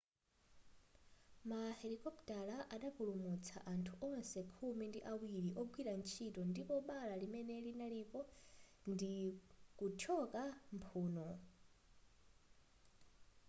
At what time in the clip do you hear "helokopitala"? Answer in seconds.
1.79-2.55